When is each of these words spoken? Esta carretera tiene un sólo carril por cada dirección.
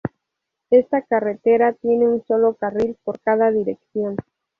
Esta 0.71 1.03
carretera 1.03 1.73
tiene 1.73 2.07
un 2.09 2.25
sólo 2.25 2.55
carril 2.55 2.97
por 3.03 3.19
cada 3.19 3.51
dirección. 3.51 4.15